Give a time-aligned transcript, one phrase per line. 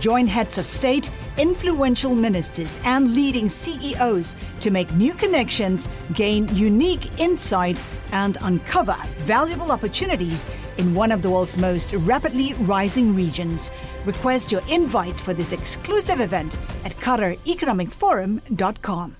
[0.00, 7.18] Join heads of state, influential ministers, and leading CEOs to make new connections, gain unique
[7.20, 10.46] insights, and uncover valuable opportunities
[10.78, 13.70] in one of the world's most rapidly rising regions.
[14.04, 19.16] Request your invite for this exclusive event at QatarEconomicForum.com.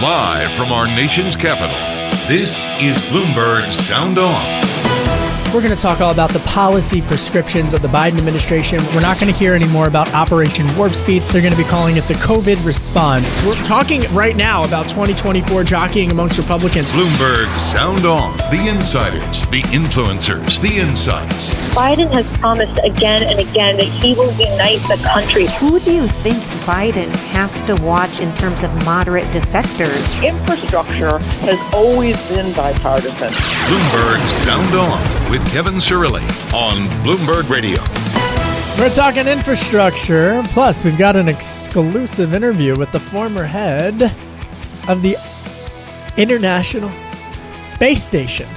[0.00, 1.74] Live from our nation's capital,
[2.28, 4.67] this is Bloomberg Sound On.
[5.54, 8.78] We're going to talk all about the policy prescriptions of the Biden administration.
[8.94, 11.22] We're not going to hear any more about Operation Warp Speed.
[11.22, 13.42] They're going to be calling it the COVID response.
[13.46, 16.90] We're talking right now about 2024 jockeying amongst Republicans.
[16.90, 18.36] Bloomberg Sound On.
[18.50, 21.74] The insiders, the influencers, the insights.
[21.74, 25.46] Biden has promised again and again that he will unite the country.
[25.60, 26.36] Who do you think
[26.68, 30.22] Biden has to watch in terms of moderate defectors?
[30.22, 33.30] Infrastructure has always been bipartisan.
[33.30, 36.22] Bloomberg Sound On with Kevin Cirilli
[36.54, 37.82] on Bloomberg Radio.
[38.78, 40.42] We're talking infrastructure.
[40.48, 44.02] Plus, we've got an exclusive interview with the former head
[44.88, 45.16] of the
[46.16, 46.90] International
[47.52, 48.48] Space Station.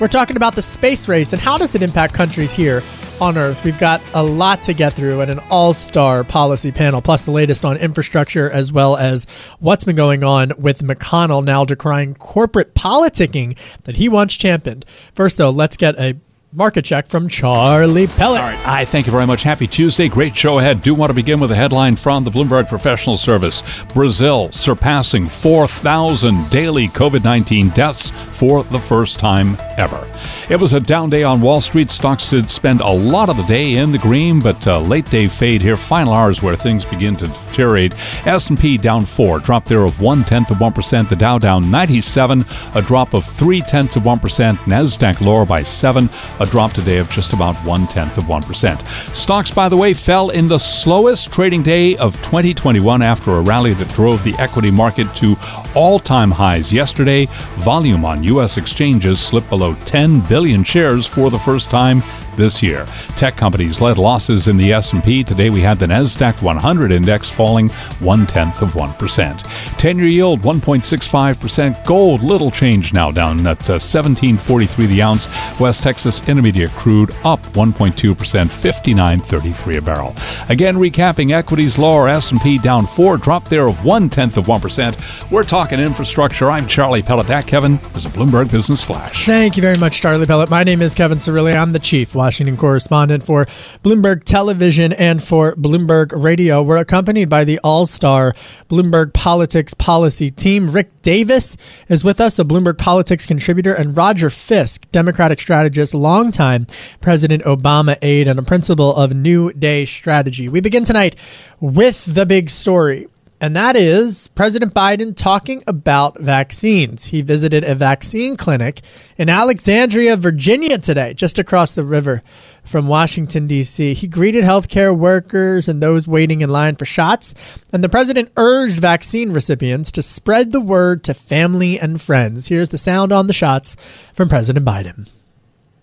[0.00, 2.84] We're talking about the space race and how does it impact countries here
[3.20, 3.64] on Earth.
[3.64, 7.32] We've got a lot to get through and an all star policy panel, plus the
[7.32, 9.26] latest on infrastructure, as well as
[9.58, 14.84] what's been going on with McConnell now decrying corporate politicking that he once championed.
[15.14, 16.16] First, though, let's get a
[16.52, 18.40] market check from Charlie Pellet.
[18.40, 18.66] All right.
[18.66, 19.42] I thank you very much.
[19.42, 20.08] Happy Tuesday.
[20.08, 20.82] Great show ahead.
[20.82, 23.62] Do want to begin with a headline from the Bloomberg Professional Service.
[23.94, 30.08] Brazil surpassing 4,000 daily COVID 19 deaths for the first time ever.
[30.48, 31.90] It was a down day on Wall Street.
[31.90, 35.28] Stocks did spend a lot of the day in the green, but uh, late day
[35.28, 35.76] fade here.
[35.76, 37.94] Final hours where things begin to deteriorate.
[38.26, 41.08] S&P down four, drop there of one tenth of one percent.
[41.08, 42.44] The Dow down 97,
[42.74, 44.58] a drop of three tenths of one percent.
[44.60, 46.08] Nasdaq lower by seven,
[46.40, 48.80] a drop today of just about one tenth of one percent.
[49.14, 53.74] Stocks, by the way, fell in the slowest trading day of 2021 after a rally
[53.74, 55.36] that drove the equity market to
[55.74, 57.26] all-time highs yesterday.
[57.56, 58.56] Volume on U.S.
[58.56, 62.02] exchanges slipped below 10 billion shares for the first time
[62.38, 62.86] this year.
[63.16, 65.22] Tech companies led losses in the S&P.
[65.22, 67.68] Today we had the Nasdaq 100 index falling
[67.98, 69.40] one tenth of one percent.
[69.76, 71.84] Ten-year yield 1.65 percent.
[71.84, 75.28] Gold little change now down at uh, 17.43 the ounce.
[75.60, 80.14] West Texas Intermediate crude up 1.2 percent, 59.33 a barrel.
[80.48, 82.08] Again, recapping equities lower.
[82.08, 84.96] S&P down four, drop there of one tenth of one percent.
[85.30, 86.50] We're talking infrastructure.
[86.50, 87.26] I'm Charlie Pellet.
[87.26, 89.26] That Kevin is a Bloomberg Business Flash.
[89.26, 90.48] Thank you very much, Charlie Pellet.
[90.48, 91.56] My name is Kevin Cirilli.
[91.56, 92.14] I'm the chief.
[92.28, 93.46] Washington correspondent for
[93.82, 96.62] Bloomberg Television and for Bloomberg Radio.
[96.62, 98.34] We're accompanied by the all star
[98.68, 100.70] Bloomberg Politics Policy team.
[100.70, 101.56] Rick Davis
[101.88, 106.66] is with us, a Bloomberg Politics contributor, and Roger Fisk, Democratic strategist, longtime
[107.00, 110.50] President Obama aide, and a principal of New Day Strategy.
[110.50, 111.16] We begin tonight
[111.60, 113.08] with the big story
[113.40, 117.06] and that is President Biden talking about vaccines.
[117.06, 118.80] He visited a vaccine clinic
[119.16, 122.22] in Alexandria, Virginia today, just across the river
[122.64, 123.94] from Washington, D.C.
[123.94, 127.32] He greeted healthcare workers and those waiting in line for shots,
[127.72, 132.48] and the president urged vaccine recipients to spread the word to family and friends.
[132.48, 133.76] Here's the sound on the shots
[134.12, 135.08] from President Biden.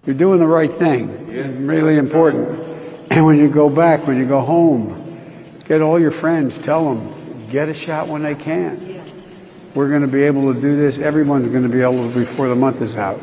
[0.06, 1.10] You're doing the right thing.
[1.30, 2.60] It's really important.
[3.10, 5.20] And when you go back, when you go home,
[5.68, 7.25] get all your friends, tell them
[7.56, 9.02] get a shot when they can.
[9.76, 10.98] We're going to be able to do this.
[10.98, 13.22] Everyone's going to be able to before the month is out,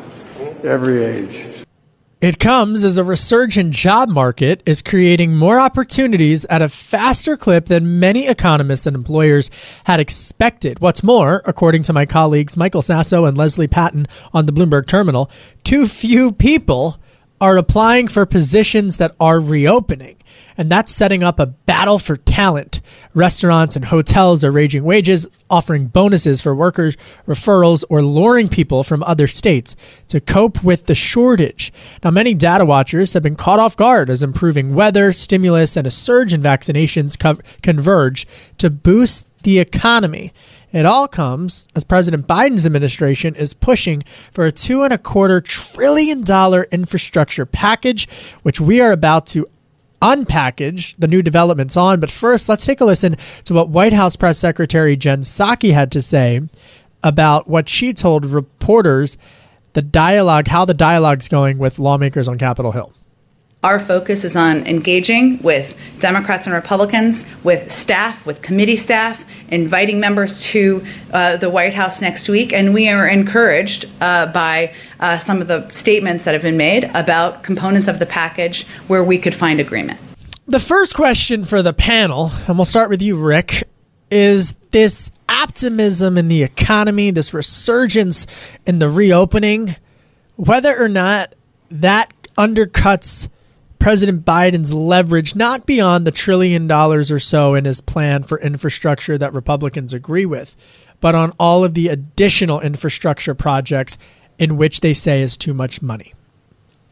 [0.64, 1.66] every age.
[2.22, 7.66] It comes as a resurgent job market is creating more opportunities at a faster clip
[7.66, 9.50] than many economists and employers
[9.84, 10.80] had expected.
[10.80, 15.30] What's more, according to my colleagues Michael Sasso and Leslie Patton on the Bloomberg Terminal,
[15.62, 16.96] too few people
[17.38, 20.16] are applying for positions that are reopening.
[20.56, 22.80] And that's setting up a battle for talent.
[23.14, 26.96] Restaurants and hotels are raising wages, offering bonuses for workers,
[27.26, 29.76] referrals, or luring people from other states
[30.08, 31.72] to cope with the shortage.
[32.02, 35.90] Now, many data watchers have been caught off guard as improving weather, stimulus, and a
[35.90, 38.26] surge in vaccinations co- converge
[38.58, 40.32] to boost the economy.
[40.72, 45.40] It all comes as President Biden's administration is pushing for a two and a quarter
[45.40, 48.08] trillion dollar infrastructure package,
[48.42, 49.46] which we are about to
[50.02, 52.00] unpackage the new developments on.
[52.00, 55.90] But first, let's take a listen to what White House Press Secretary Jen Psaki had
[55.92, 56.42] to say
[57.02, 59.16] about what she told reporters
[59.72, 62.92] the dialogue, how the dialogue's going with lawmakers on Capitol Hill.
[63.64, 70.00] Our focus is on engaging with Democrats and Republicans, with staff, with committee staff, inviting
[70.00, 72.52] members to uh, the White House next week.
[72.52, 76.90] And we are encouraged uh, by uh, some of the statements that have been made
[76.92, 80.00] about components of the package where we could find agreement.
[80.48, 83.62] The first question for the panel, and we'll start with you, Rick,
[84.10, 88.26] is this optimism in the economy, this resurgence
[88.66, 89.76] in the reopening,
[90.34, 91.36] whether or not
[91.70, 93.28] that undercuts
[93.82, 99.18] President Biden's leverage not beyond the trillion dollars or so in his plan for infrastructure
[99.18, 100.56] that Republicans agree with,
[101.00, 103.98] but on all of the additional infrastructure projects
[104.38, 106.14] in which they say is too much money.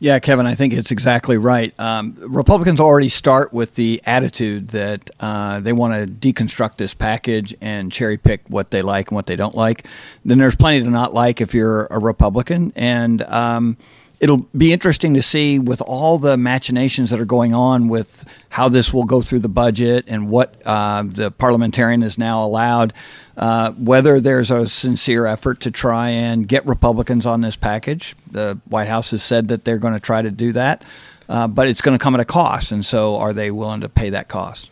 [0.01, 1.73] Yeah, Kevin, I think it's exactly right.
[1.79, 7.55] Um, Republicans already start with the attitude that uh, they want to deconstruct this package
[7.61, 9.87] and cherry pick what they like and what they don't like.
[10.25, 12.73] Then there's plenty to not like if you're a Republican.
[12.75, 13.77] And, um,
[14.21, 18.69] it'll be interesting to see with all the machinations that are going on with how
[18.69, 22.93] this will go through the budget and what uh, the parliamentarian is now allowed,
[23.39, 28.15] uh, whether there's a sincere effort to try and get Republicans on this package.
[28.31, 30.85] The White House has said that they're going to try to do that,
[31.29, 32.73] uh, but it's going to come at a cost.
[32.73, 34.71] And so are they willing to pay that cost?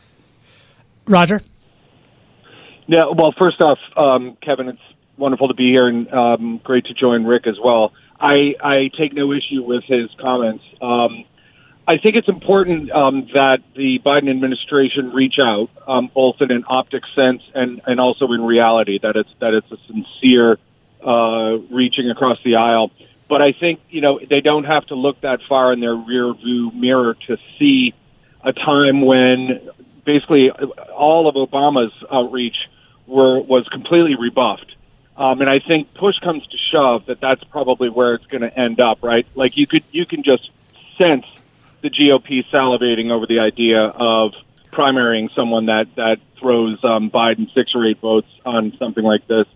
[1.06, 1.40] Roger?
[2.86, 4.80] Yeah, well, first off, um, Kevin, it's
[5.16, 7.92] wonderful to be here and um, great to join Rick as well.
[8.20, 10.64] I, I take no issue with his comments.
[10.80, 11.24] Um,
[11.86, 16.64] I think it's important um, that the Biden administration reach out, um, both in an
[16.68, 20.58] optic sense and, and also in reality, that it's that it's a sincere
[21.02, 22.90] uh, reaching across the aisle.
[23.26, 26.34] But I think you know they don't have to look that far in their rear
[26.34, 27.94] view mirror to see
[28.44, 29.70] a time when
[30.04, 32.56] basically all of Obama's outreach
[33.06, 34.74] were was completely rebuffed.
[35.18, 38.56] Um, and I think push comes to shove that that's probably where it's going to
[38.56, 39.26] end up, right?
[39.34, 40.48] Like you could you can just
[40.96, 41.26] sense
[41.82, 44.32] the GOP salivating over the idea of
[44.72, 49.46] primarying someone that that throws um, Biden six or eight votes on something like this.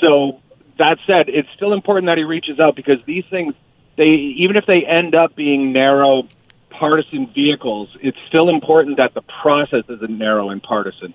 [0.00, 0.40] So
[0.78, 3.54] that said, it's still important that he reaches out because these things,
[3.94, 6.26] they even if they end up being narrow
[6.68, 11.14] partisan vehicles, it's still important that the process isn't narrow and partisan.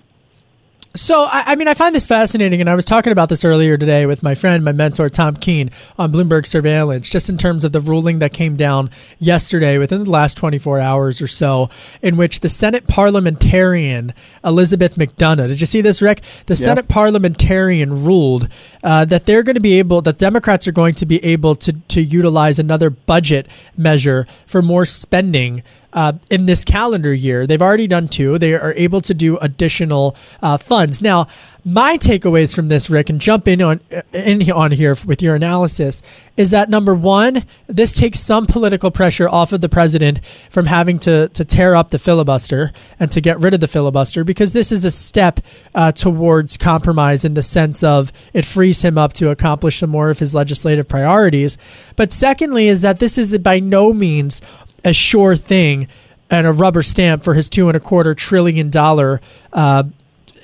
[0.96, 3.76] So, I, I, mean, I find this fascinating, and I was talking about this earlier
[3.76, 7.72] today with my friend, my mentor, Tom Keene, on Bloomberg Surveillance, just in terms of
[7.72, 8.88] the ruling that came down
[9.18, 11.68] yesterday within the last 24 hours or so,
[12.00, 16.22] in which the Senate parliamentarian, Elizabeth MacDonough, did you see this, Rick?
[16.46, 16.58] The yep.
[16.58, 18.48] Senate parliamentarian ruled
[18.82, 21.74] uh, that they're going to be able, that Democrats are going to be able to,
[21.74, 25.62] to utilize another budget measure for more spending
[25.96, 27.46] uh, in this calendar year.
[27.46, 28.38] They've already done two.
[28.38, 31.00] They are able to do additional uh, funds.
[31.00, 31.26] Now,
[31.64, 33.80] my takeaways from this, Rick, and jump in on
[34.12, 36.00] in on here with your analysis,
[36.36, 41.00] is that number one, this takes some political pressure off of the president from having
[41.00, 44.70] to to tear up the filibuster and to get rid of the filibuster because this
[44.70, 45.40] is a step
[45.74, 50.10] uh, towards compromise in the sense of it frees him up to accomplish some more
[50.10, 51.58] of his legislative priorities.
[51.96, 54.40] But secondly, is that this is by no means
[54.86, 55.88] a sure thing
[56.30, 59.20] and a rubber stamp for his two and a quarter trillion dollar
[59.52, 59.82] uh,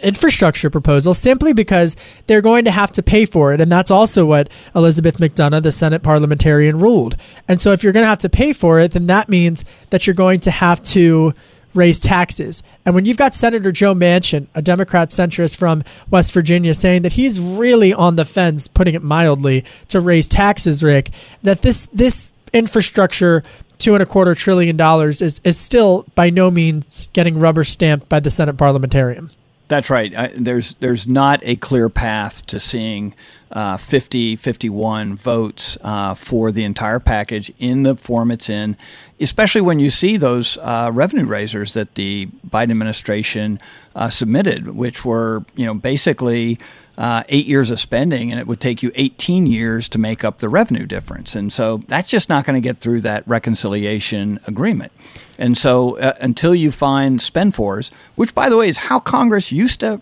[0.02, 1.96] infrastructure proposal simply because
[2.26, 3.60] they're going to have to pay for it.
[3.60, 7.16] And that's also what Elizabeth MacDonough, the Senate parliamentarian, ruled.
[7.46, 10.06] And so if you're going to have to pay for it, then that means that
[10.06, 11.32] you're going to have to
[11.72, 12.64] raise taxes.
[12.84, 17.14] And when you've got Senator Joe Manchin, a Democrat centrist from West Virginia, saying that
[17.14, 21.10] he's really on the fence, putting it mildly, to raise taxes, Rick,
[21.42, 23.42] that this this infrastructure
[23.82, 28.08] two and a quarter trillion dollars is, is still by no means getting rubber stamped
[28.08, 29.30] by the Senate parliamentarian.
[29.68, 30.14] That's right.
[30.14, 33.14] I, there's there's not a clear path to seeing
[33.52, 38.76] uh, 50, 51 votes uh, for the entire package in the form it's in,
[39.20, 43.58] especially when you see those uh, revenue raisers that the Biden administration
[43.94, 46.58] uh, submitted, which were you know basically
[46.98, 50.38] uh, eight years of spending, and it would take you 18 years to make up
[50.38, 51.34] the revenue difference.
[51.34, 54.92] And so that's just not going to get through that reconciliation agreement.
[55.38, 59.50] And so uh, until you find spend fors, which by the way is how Congress
[59.50, 60.00] used to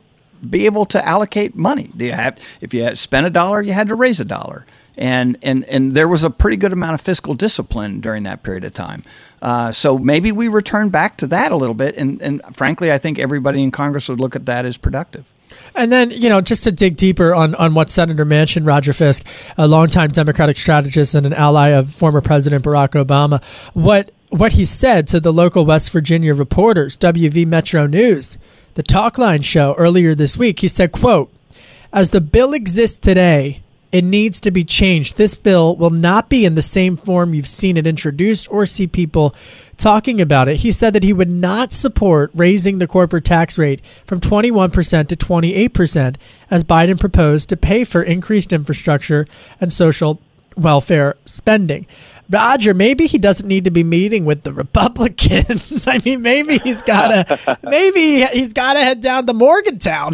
[0.48, 1.90] be able to allocate money.
[1.96, 4.66] You have, if you spent a dollar, you had to raise a dollar.
[4.96, 8.64] And, and, and there was a pretty good amount of fiscal discipline during that period
[8.64, 9.04] of time.
[9.40, 11.96] Uh, so maybe we return back to that a little bit.
[11.96, 15.30] And, and frankly, I think everybody in Congress would look at that as productive.
[15.74, 19.26] And then, you know, just to dig deeper on, on what Senator Manchin, Roger Fisk,
[19.56, 23.42] a longtime Democratic strategist and an ally of former President Barack Obama,
[23.74, 28.38] what what he said to the local West Virginia reporters, WV Metro News,
[28.74, 30.60] the Talkline show earlier this week.
[30.60, 31.32] He said, quote,
[31.92, 33.62] as the bill exists today,
[33.92, 35.16] it needs to be changed.
[35.16, 38.86] This bill will not be in the same form you've seen it introduced or see
[38.86, 39.34] people
[39.76, 40.58] talking about it.
[40.58, 45.16] He said that he would not support raising the corporate tax rate from 21% to
[45.16, 46.16] 28%
[46.50, 49.26] as Biden proposed to pay for increased infrastructure
[49.60, 50.20] and social
[50.56, 51.86] welfare spending.
[52.28, 55.86] Roger, maybe he doesn't need to be meeting with the Republicans.
[55.88, 60.12] I mean, maybe he's gotta, maybe he's gotta head down to Morgantown.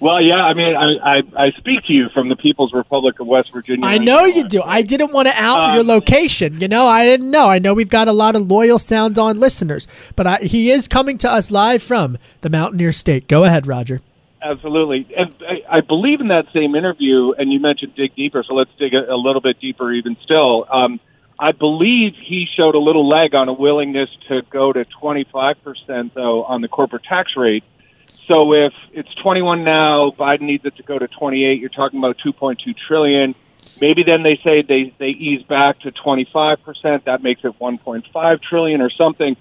[0.00, 3.26] Well, yeah, I mean, I, I, I speak to you from the People's Republic of
[3.26, 3.86] West Virginia.
[3.86, 4.62] I know you do.
[4.62, 6.60] I didn't want to out um, your location.
[6.60, 7.48] You know, I didn't know.
[7.48, 10.88] I know we've got a lot of loyal Sound On listeners, but I, he is
[10.88, 13.28] coming to us live from the Mountaineer State.
[13.28, 14.00] Go ahead, Roger.
[14.42, 15.06] Absolutely.
[15.16, 18.70] And I, I believe in that same interview, and you mentioned dig deeper, so let's
[18.78, 20.66] dig a, a little bit deeper even still.
[20.70, 20.98] Um,
[21.38, 26.44] I believe he showed a little leg on a willingness to go to 25%, though,
[26.44, 27.64] on the corporate tax rate.
[28.30, 31.58] So if it's 21 now, Biden needs it to go to 28.
[31.58, 33.34] You're talking about 2.2 trillion.
[33.80, 37.04] Maybe then they say they, they ease back to 25%.
[37.06, 39.36] That makes it 1.5 trillion or something.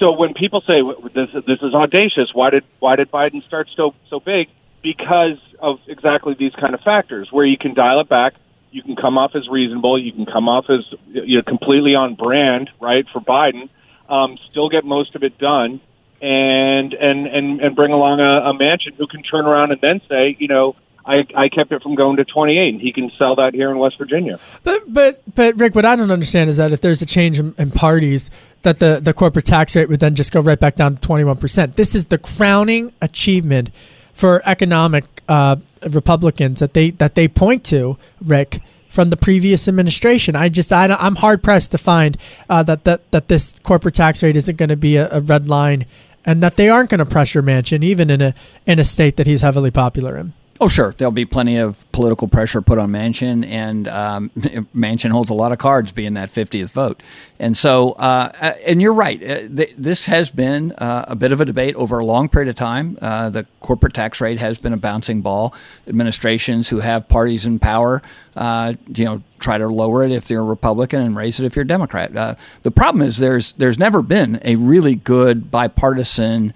[0.00, 0.82] So when people say
[1.14, 4.48] this this is audacious, why did why did Biden start so so big?
[4.82, 8.34] Because of exactly these kind of factors, where you can dial it back,
[8.72, 12.14] you can come off as reasonable, you can come off as you know completely on
[12.14, 13.70] brand, right, for Biden,
[14.10, 15.80] um, still get most of it done,
[16.20, 20.00] and and and and bring along a, a Manchin who can turn around and then
[20.08, 23.36] say, you know, I, I kept it from going to 28, and he can sell
[23.36, 24.40] that here in West Virginia.
[24.64, 27.54] But but but Rick, what I don't understand is that if there's a change in,
[27.58, 28.28] in parties,
[28.62, 31.36] that the the corporate tax rate would then just go right back down to 21
[31.36, 31.76] percent.
[31.76, 33.70] This is the crowning achievement
[34.12, 35.56] for economic uh,
[35.90, 38.60] Republicans that they that they point to, Rick.
[38.96, 42.16] From the previous administration, I just I, am hard pressed to find
[42.48, 45.50] uh, that that that this corporate tax rate isn't going to be a, a red
[45.50, 45.84] line,
[46.24, 48.34] and that they aren't going to pressure Manchin, even in a
[48.64, 50.32] in a state that he's heavily popular in.
[50.58, 50.94] Oh, sure.
[50.96, 54.30] There'll be plenty of political pressure put on Manchin, and um,
[54.74, 57.02] Manchin holds a lot of cards being that 50th vote.
[57.38, 59.22] And so, uh, uh, and you're right.
[59.22, 62.54] Uh, this has been uh, a bit of a debate over a long period of
[62.54, 62.98] time.
[63.02, 65.54] Uh, the corporate tax rate has been a bouncing ball.
[65.86, 68.00] Administrations who have parties in power,
[68.34, 71.54] uh, you know, try to lower it if they're a Republican and raise it if
[71.54, 72.14] you're a Democrat.
[72.62, 76.54] the problem is there's there's never been a really good bipartisan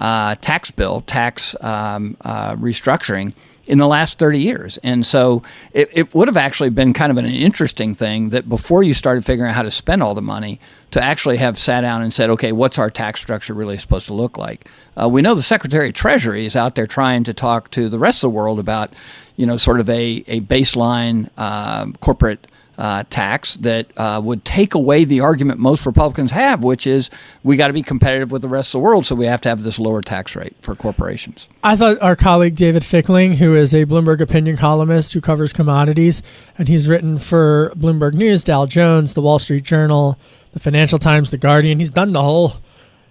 [0.00, 3.32] uh, tax bill, tax um, uh, restructuring
[3.66, 4.78] in the last 30 years.
[4.82, 8.82] And so it, it would have actually been kind of an interesting thing that before
[8.82, 10.58] you started figuring out how to spend all the money,
[10.90, 14.14] to actually have sat down and said, okay, what's our tax structure really supposed to
[14.14, 14.66] look like?
[15.00, 17.98] Uh, we know the Secretary of Treasury is out there trying to talk to the
[17.98, 18.92] rest of the world about,
[19.36, 22.46] you know, sort of a, a baseline uh, corporate
[22.78, 27.10] uh, tax that uh, would take away the argument most Republicans have, which is
[27.42, 29.48] we got to be competitive with the rest of the world, so we have to
[29.48, 31.48] have this lower tax rate for corporations.
[31.62, 36.22] I thought our colleague David Fickling, who is a Bloomberg opinion columnist who covers commodities,
[36.56, 40.18] and he's written for Bloomberg News, Dow Jones, the Wall Street Journal,
[40.52, 41.78] the Financial Times, the Guardian.
[41.78, 42.54] He's done the whole.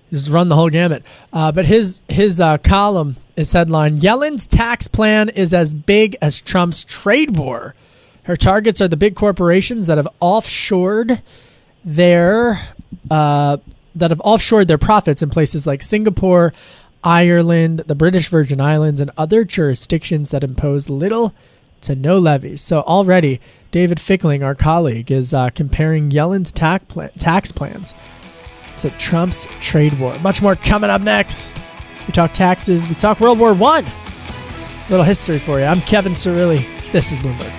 [0.10, 1.04] He's run the whole gamut.
[1.32, 6.42] Uh, but his his uh, column is headline: Yellen's tax plan is as big as
[6.42, 7.76] Trump's trade war.
[8.30, 11.24] Her targets are the big corporations that have offshored
[11.84, 12.60] their
[13.10, 13.58] uh,
[13.96, 16.54] that have offshored their profits in places like Singapore,
[17.04, 21.34] Ireland, the British Virgin Islands, and other jurisdictions that impose little
[21.82, 22.62] to no levies.
[22.62, 27.96] So already, David Fickling, our colleague, is uh, comparing Yellen's tax, plan- tax plans
[28.78, 30.20] to Trump's trade war.
[30.20, 31.60] Much more coming up next.
[32.06, 32.88] We talk taxes.
[32.88, 33.86] We talk World War One.
[34.92, 35.66] Little history for you.
[35.66, 36.64] I'm Kevin Cirilli.
[36.92, 37.59] This is Bloomberg.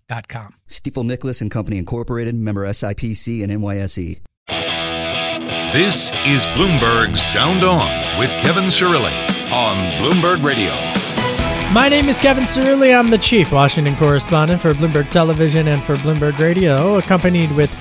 [0.27, 0.53] com.
[0.67, 4.19] Stifel Nicolaus and Company Incorporated, member SIPC and NYSE.
[5.73, 9.13] This is Bloomberg Sound On with Kevin Cirilli
[9.53, 10.71] on Bloomberg Radio.
[11.73, 12.93] My name is Kevin Cirilli.
[12.93, 17.71] I'm the chief Washington correspondent for Bloomberg Television and for Bloomberg Radio, accompanied with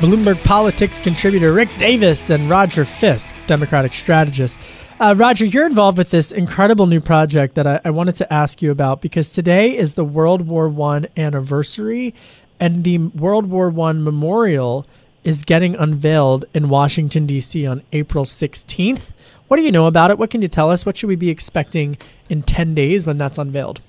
[0.00, 4.60] Bloomberg Politics contributor Rick Davis and Roger Fisk, Democratic strategist.
[5.00, 8.60] Uh, Roger, you're involved with this incredible new project that I, I, wanted to ask
[8.60, 12.14] you about because today is the World War One anniversary,
[12.58, 14.86] and the World War One memorial
[15.22, 17.64] is getting unveiled in Washington D.C.
[17.64, 19.12] on April 16th.
[19.46, 20.18] What do you know about it?
[20.18, 20.84] What can you tell us?
[20.84, 21.96] What should we be expecting
[22.28, 23.80] in 10 days when that's unveiled?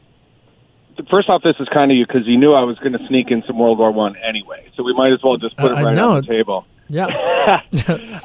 [1.10, 3.32] First off, this is kind of you because you knew I was going to sneak
[3.32, 5.84] in some World War One anyway, so we might as well just put uh, it
[5.84, 6.68] right on the table.
[6.92, 7.06] Yeah.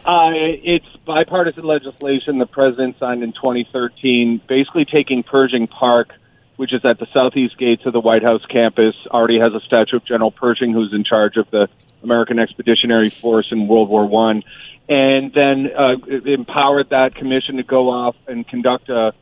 [0.06, 6.14] uh, it's bipartisan legislation the president signed in 2013, basically taking Pershing Park,
[6.56, 9.96] which is at the southeast gates of the White House campus, already has a statue
[9.96, 11.68] of General Pershing, who's in charge of the
[12.02, 14.42] American Expeditionary Force in World War One,
[14.88, 19.12] and then uh, empowered that commission to go off and conduct a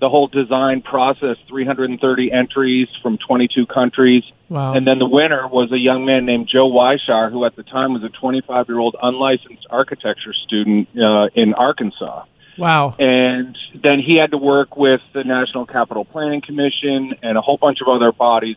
[0.00, 4.24] the whole design process 330 entries from 22 countries.
[4.48, 4.74] Wow.
[4.74, 7.92] and then the winner was a young man named joe weishaar who at the time
[7.92, 12.24] was a 25 year old unlicensed architecture student uh, in arkansas.
[12.58, 12.96] Wow.
[12.98, 17.58] And then he had to work with the national capital planning commission and a whole
[17.58, 18.56] bunch of other bodies.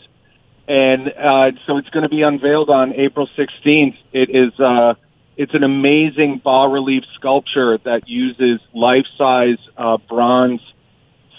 [0.68, 4.96] And uh, so it's going to be unveiled on april 16th it is uh,
[5.36, 10.62] it's an amazing bas relief sculpture that uses life size uh, bronze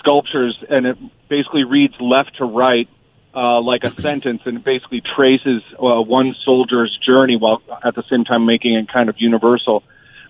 [0.05, 2.89] sculptures, and it basically reads left to right
[3.35, 8.05] uh, like a sentence, and it basically traces uh, one soldier's journey while at the
[8.11, 9.83] same time making it kind of universal.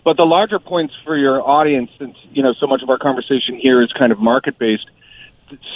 [0.04, 3.56] But the larger points for your audience, since you know so much of our conversation
[3.56, 4.88] here is kind of market based,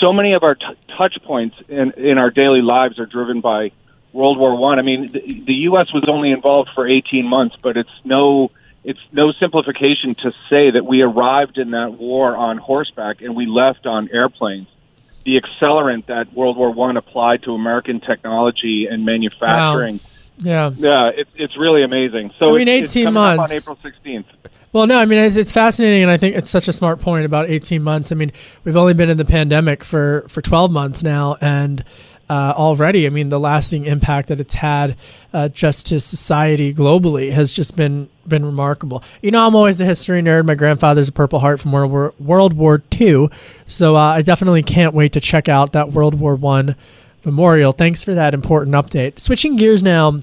[0.01, 0.65] so many of our t-
[0.97, 3.73] touch points in in our daily lives are driven by
[4.13, 4.79] World War One.
[4.79, 4.83] I.
[4.83, 5.93] I mean, the, the U.S.
[5.93, 8.51] was only involved for 18 months, but it's no
[8.89, 13.45] it's no simplification to say that we arrived in that war on horseback and we
[13.45, 14.67] left on airplanes.
[15.27, 19.97] The accelerant that World War One applied to American technology and manufacturing.
[19.97, 20.01] Wow.
[20.39, 22.33] Yeah, yeah, it, it's really amazing.
[22.39, 24.27] So I mean, eighteen months on April sixteenth.
[24.73, 27.27] Well, no, I mean it's, it's, fascinating, and I think it's such a smart point
[27.27, 28.11] about eighteen months.
[28.11, 28.33] I mean,
[28.65, 31.85] we've only been in the pandemic for for twelve months now, and
[32.29, 33.07] uh, already.
[33.07, 34.97] I mean, the lasting impact that it's had
[35.33, 39.03] uh, just to society globally has just been been remarkable.
[39.23, 40.45] You know, I'm always a history nerd.
[40.45, 43.29] My grandfather's a Purple Heart from World War World War II,
[43.67, 46.77] so uh, I definitely can't wait to check out that World War One
[47.25, 47.73] memorial.
[47.73, 49.19] Thanks for that important update.
[49.21, 50.21] Switching gears now.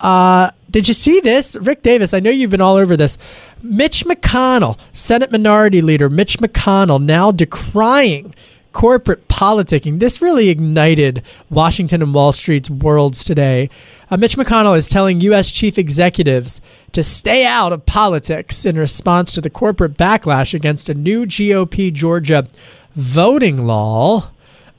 [0.00, 1.54] Uh, did you see this?
[1.54, 3.18] Rick Davis, I know you've been all over this.
[3.62, 8.34] Mitch McConnell, Senate Minority Leader Mitch McConnell, now decrying
[8.72, 9.98] corporate politicking.
[9.98, 13.70] This really ignited Washington and Wall Street's worlds today.
[14.10, 15.50] Uh, Mitch McConnell is telling U.S.
[15.50, 16.60] chief executives
[16.92, 21.92] to stay out of politics in response to the corporate backlash against a new GOP
[21.92, 22.46] Georgia
[22.94, 24.30] voting law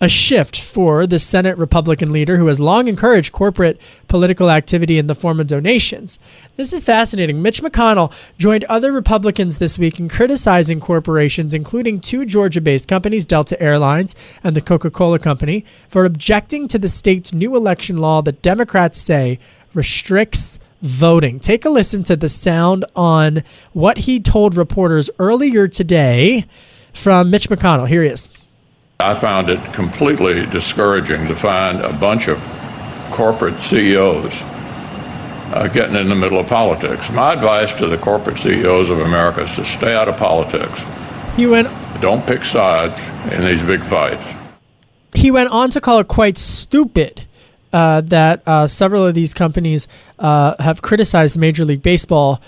[0.04, 5.08] a shift for the Senate Republican leader who has long encouraged corporate political activity in
[5.08, 6.20] the form of donations.
[6.58, 7.42] This is fascinating.
[7.42, 13.26] Mitch McConnell joined other Republicans this week in criticizing corporations, including two Georgia based companies,
[13.26, 14.14] Delta Airlines
[14.44, 18.98] and the Coca Cola Company, for objecting to the state's new election law that Democrats
[18.98, 19.40] say
[19.74, 21.40] restricts voting.
[21.40, 26.46] Take a listen to the sound on what he told reporters earlier today
[26.92, 27.88] from Mitch McConnell.
[27.88, 28.28] Here he is.
[29.00, 32.40] I found it completely discouraging to find a bunch of
[33.12, 37.12] corporate CEOs uh, getting in the middle of politics.
[37.12, 40.84] My advice to the corporate CEOs of America is to stay out of politics.
[41.36, 41.70] He went.
[42.02, 42.98] Don't pick sides
[43.34, 44.26] in these big fights.
[45.14, 47.26] He went on to call it quite stupid
[47.72, 49.88] uh, that uh, several of these companies
[50.20, 52.42] uh, have criticized Major League Baseball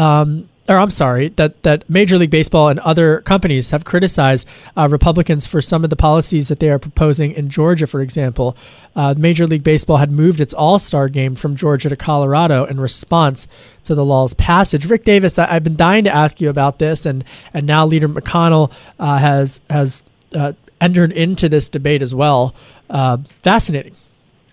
[0.00, 4.86] Um, or I'm sorry, that, that Major League Baseball and other companies have criticized uh,
[4.88, 8.56] Republicans for some of the policies that they are proposing in Georgia, for example.
[8.94, 12.78] Uh, Major League Baseball had moved its All Star game from Georgia to Colorado in
[12.78, 13.48] response
[13.82, 14.86] to the law's passage.
[14.86, 18.08] Rick Davis, I, have been dying to ask you about this, and, and now Leader
[18.08, 20.04] McConnell uh, has, has
[20.36, 22.54] uh, entered into this debate as well.
[22.88, 23.96] Uh, fascinating.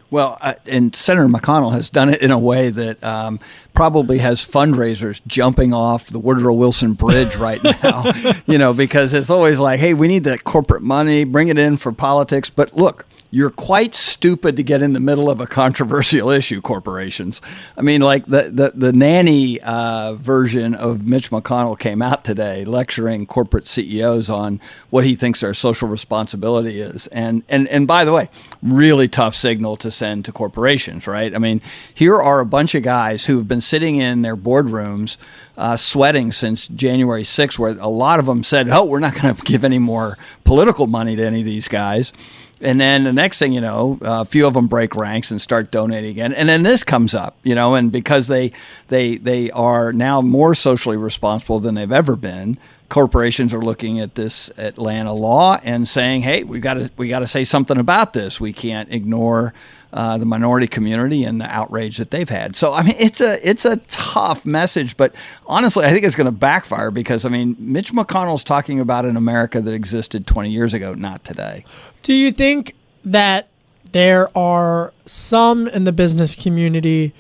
[0.10, 3.40] Well, uh, and Senator McConnell has done it in a way that um,
[3.74, 8.06] probably has fundraisers jumping off the Woodrow Wilson Bridge right now,
[8.46, 11.76] you know, because it's always like, hey, we need that corporate money, bring it in
[11.76, 12.50] for politics.
[12.50, 17.42] But look, you're quite stupid to get in the middle of a controversial issue, corporations.
[17.78, 22.64] I mean, like the, the, the nanny uh, version of Mitch McConnell came out today
[22.64, 27.08] lecturing corporate CEOs on what he thinks their social responsibility is.
[27.08, 28.30] And, and, and by the way,
[28.62, 31.36] really tough signal to send to corporations, right?
[31.36, 31.62] I mean,
[31.94, 35.18] here are a bunch of guys who have been sitting in their boardrooms
[35.58, 39.36] uh, sweating since January 6th, where a lot of them said, oh, we're not going
[39.36, 42.14] to give any more political money to any of these guys.
[42.62, 45.72] And then the next thing you know, a few of them break ranks and start
[45.72, 46.34] donating again.
[46.34, 48.52] And then this comes up, you know, and because they
[48.88, 52.58] they they are now more socially responsible than they've ever been,
[52.90, 57.20] corporations are looking at this Atlanta law and saying, "Hey, we got to we got
[57.20, 58.40] to say something about this.
[58.40, 59.54] We can't ignore
[59.94, 63.48] uh, the minority community and the outrage that they've had." So, I mean, it's a
[63.48, 65.14] it's a tough message, but
[65.46, 69.18] honestly, I think it's going to backfire because I mean, Mitch McConnell's talking about an
[69.18, 71.66] America that existed 20 years ago, not today.
[72.08, 73.50] Do you think that
[73.92, 77.14] there are some in the business community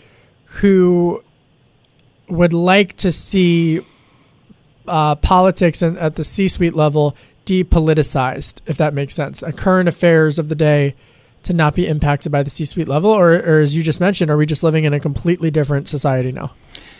[0.45, 1.21] who
[2.29, 3.81] would like to see
[4.87, 10.39] uh, politics and at the C-suite level depoliticized, if that makes sense, a current affairs
[10.39, 10.95] of the day
[11.43, 14.37] to not be impacted by the C-suite level, or, or as you just mentioned, are
[14.37, 16.53] we just living in a completely different society now?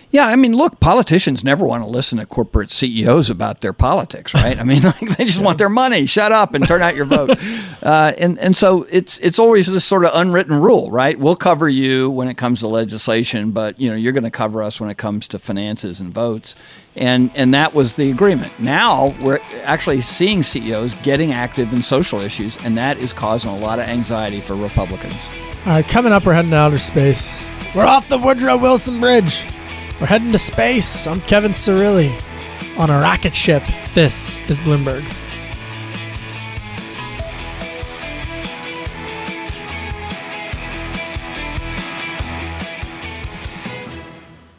[0.09, 4.33] Yeah, I mean, look, politicians never want to listen to corporate CEOs about their politics,
[4.33, 4.57] right?
[4.57, 6.05] I mean, like, they just want their money.
[6.05, 7.37] Shut up and turn out your vote.
[7.83, 11.17] Uh, and and so it's it's always this sort of unwritten rule, right?
[11.17, 14.61] We'll cover you when it comes to legislation, but you know you're going to cover
[14.61, 16.55] us when it comes to finances and votes.
[16.95, 18.59] And and that was the agreement.
[18.59, 23.57] Now we're actually seeing CEOs getting active in social issues, and that is causing a
[23.57, 25.15] lot of anxiety for Republicans.
[25.65, 27.41] All right, coming up, we're heading to outer space.
[27.75, 29.45] We're off the Woodrow Wilson Bridge.
[29.99, 31.07] We're heading to space.
[31.07, 32.11] I'm Kevin Cirilli
[32.77, 33.63] on a rocket ship.
[33.95, 35.03] This is Bloomberg.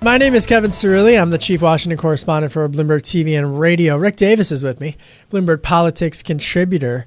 [0.03, 1.21] My name is Kevin Cirilli.
[1.21, 3.97] I'm the chief Washington correspondent for Bloomberg TV and Radio.
[3.97, 4.97] Rick Davis is with me,
[5.31, 7.07] Bloomberg Politics contributor.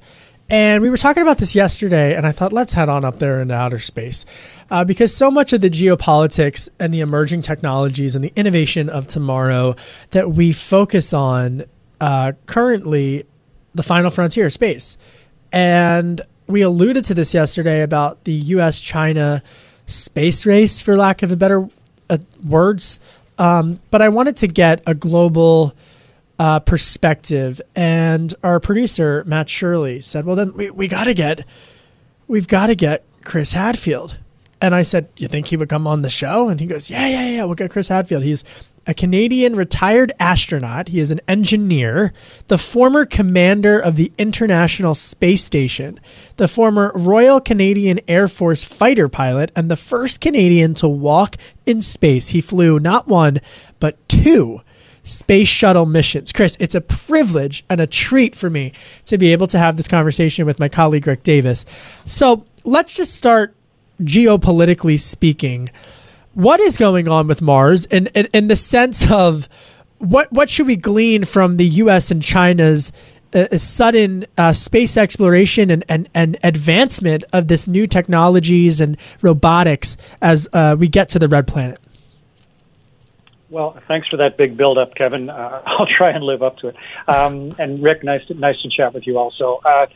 [0.51, 3.39] And we were talking about this yesterday, and I thought, let's head on up there
[3.39, 4.25] into outer space.
[4.69, 9.07] Uh, because so much of the geopolitics and the emerging technologies and the innovation of
[9.07, 9.77] tomorrow
[10.09, 11.63] that we focus on
[12.01, 13.23] uh, currently,
[13.73, 14.97] the final frontier, space.
[15.53, 19.41] And we alluded to this yesterday about the US China
[19.85, 21.69] space race, for lack of a better
[22.09, 22.99] uh, words.
[23.37, 25.73] Um, but I wanted to get a global
[26.41, 27.61] uh, perspective.
[27.75, 31.45] And our producer Matt Shirley said, "Well, then we, we got to get
[32.27, 34.17] we've got to get Chris Hadfield."
[34.59, 37.07] And I said, "You think he would come on the show?" And he goes, "Yeah,
[37.07, 37.43] yeah, yeah.
[37.43, 38.23] We'll get Chris Hadfield.
[38.23, 38.43] He's
[38.87, 40.87] a Canadian retired astronaut.
[40.87, 42.11] He is an engineer,
[42.47, 45.99] the former commander of the International Space Station,
[46.37, 51.35] the former Royal Canadian Air Force fighter pilot, and the first Canadian to walk
[51.67, 52.29] in space.
[52.29, 53.37] He flew not one,
[53.79, 54.61] but two
[55.03, 56.31] space shuttle missions.
[56.31, 58.73] Chris, it's a privilege and a treat for me
[59.05, 61.65] to be able to have this conversation with my colleague Rick Davis.
[62.05, 63.55] So let's just start
[64.01, 65.69] geopolitically speaking.
[66.33, 69.49] What is going on with Mars in, in, in the sense of
[69.97, 72.09] what, what should we glean from the U.S.
[72.09, 72.91] and China's
[73.33, 79.97] uh, sudden uh, space exploration and, and, and advancement of this new technologies and robotics
[80.21, 81.79] as uh, we get to the red planet?
[83.51, 85.29] Well, thanks for that big build-up, Kevin.
[85.29, 86.75] Uh, I'll try and live up to it.
[87.07, 89.59] Um, and Rick, nice to, nice to chat with you also.
[89.63, 89.87] Uh,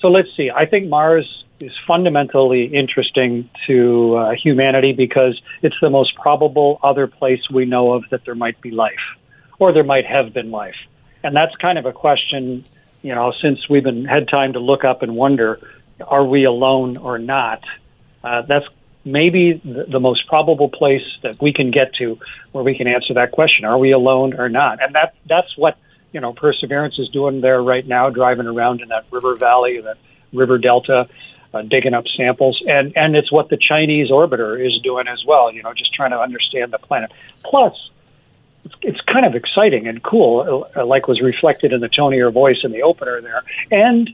[0.00, 0.50] so let's see.
[0.50, 7.06] I think Mars is fundamentally interesting to uh, humanity because it's the most probable other
[7.06, 8.94] place we know of that there might be life,
[9.58, 10.76] or there might have been life.
[11.22, 12.64] And that's kind of a question,
[13.02, 15.60] you know, since we've been had time to look up and wonder,
[16.00, 17.62] are we alone or not?
[18.24, 18.66] Uh, that's
[19.04, 22.18] maybe the, most probable place that we can get to
[22.52, 24.82] where we can answer that question: Are we alone or not?
[24.82, 25.76] And that that's what
[26.12, 29.98] you know Perseverance is doing there right now, driving around in that river valley, that
[30.32, 31.08] river delta.
[31.52, 35.52] Uh, digging up samples, and and it's what the Chinese orbiter is doing as well.
[35.52, 37.10] You know, just trying to understand the planet.
[37.42, 37.90] Plus,
[38.64, 42.16] it's, it's kind of exciting and cool, uh, like was reflected in the tone of
[42.16, 44.10] your voice in the opener there, and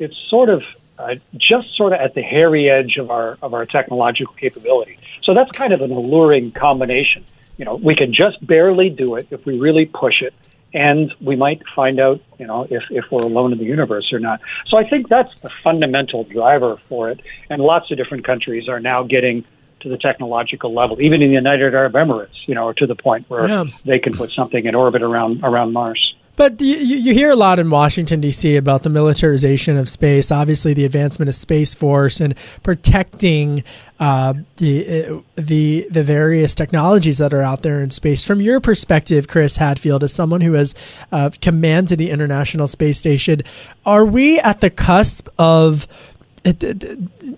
[0.00, 0.64] it's sort of
[1.00, 4.98] uh, just sort of at the hairy edge of our of our technological capability.
[5.22, 7.24] So that's kind of an alluring combination.
[7.56, 10.34] You know, we can just barely do it if we really push it,
[10.72, 14.18] and we might find out, you know, if, if we're alone in the universe or
[14.18, 14.40] not.
[14.66, 17.20] So I think that's the fundamental driver for it.
[17.50, 19.44] And lots of different countries are now getting
[19.80, 23.28] to the technological level, even in the United Arab Emirates, you know, to the point
[23.28, 23.64] where yeah.
[23.84, 26.14] they can put something in orbit around around Mars.
[26.40, 28.56] But you, you hear a lot in Washington, D.C.
[28.56, 33.62] about the militarization of space, obviously, the advancement of Space Force and protecting
[33.98, 38.24] uh, the, uh, the, the various technologies that are out there in space.
[38.24, 40.74] From your perspective, Chris Hadfield, as someone who has
[41.12, 43.42] uh, commanded the International Space Station,
[43.84, 45.86] are we at the cusp of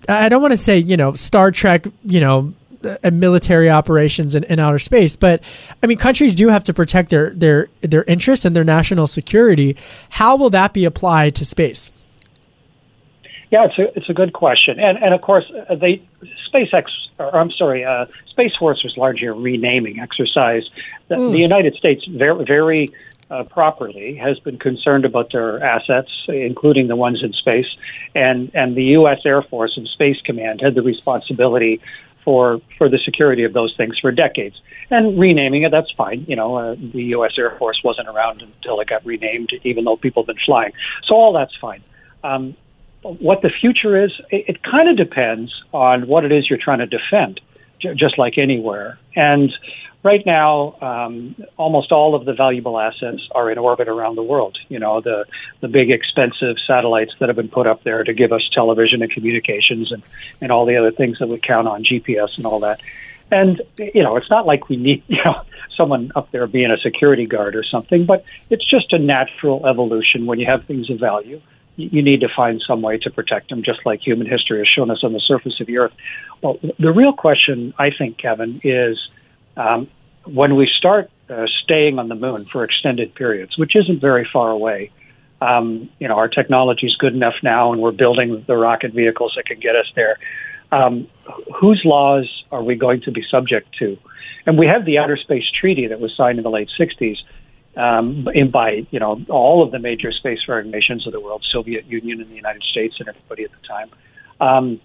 [0.07, 2.53] I don't want to say, you know, Star Trek, you know,
[2.85, 5.15] uh, military operations in, in, outer space.
[5.15, 5.43] But
[5.81, 9.75] I mean, countries do have to protect their their their interests and their national security.
[10.09, 11.91] How will that be applied to space?
[13.51, 16.01] Yeah, it's a it's a good question, and and of course, uh, they
[16.51, 16.85] SpaceX,
[17.19, 20.69] or I'm sorry, uh, Space Force was largely a renaming exercise.
[21.07, 21.31] The, mm.
[21.31, 22.89] the United States very very
[23.29, 27.67] uh, properly has been concerned about their assets, including the ones in space,
[28.15, 29.21] and and the U.S.
[29.25, 31.79] Air Force and Space Command had the responsibility
[32.23, 34.61] for for the security of those things for decades.
[34.89, 36.25] And renaming it, that's fine.
[36.27, 37.33] You know, uh, the U.S.
[37.37, 40.73] Air Force wasn't around until it got renamed, even though people have been flying.
[41.03, 41.81] So all that's fine.
[42.23, 42.55] Um,
[43.01, 46.79] what the future is, it, it kind of depends on what it is you're trying
[46.79, 47.41] to defend,
[47.79, 48.97] j- just like anywhere.
[49.15, 49.53] And
[50.03, 54.57] right now, um, almost all of the valuable assets are in orbit around the world.
[54.69, 55.25] You know, the
[55.61, 59.11] the big expensive satellites that have been put up there to give us television and
[59.11, 60.03] communications and
[60.41, 62.81] and all the other things that we count on, GPS and all that.
[63.31, 65.41] And you know, it's not like we need you know
[65.75, 70.25] someone up there being a security guard or something, but it's just a natural evolution.
[70.25, 71.41] When you have things of value,
[71.75, 74.91] you need to find some way to protect them, just like human history has shown
[74.91, 75.93] us on the surface of the earth.
[76.41, 78.99] Well, the real question, I think, Kevin, is
[79.57, 79.87] um,
[80.25, 84.49] when we start uh, staying on the moon for extended periods, which isn't very far
[84.49, 84.91] away,
[85.41, 89.33] um, you know, our technology is good enough now, and we're building the rocket vehicles
[89.35, 90.17] that can get us there.
[90.71, 91.07] Um,
[91.53, 93.97] whose laws are we going to be subject to?
[94.45, 97.17] And we have the Outer Space Treaty that was signed in the late '60s
[97.75, 102.21] um, by you know all of the major spacefaring nations of the world, Soviet Union
[102.21, 103.89] and the United States, and everybody at the time.
[104.39, 104.81] Um,